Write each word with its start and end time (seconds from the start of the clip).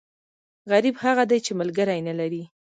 غریب 0.71 0.95
هغه 1.03 1.23
دی، 1.29 1.39
چې 1.45 1.51
ملکری 1.59 1.99
نه 2.07 2.13
لري. 2.19 2.43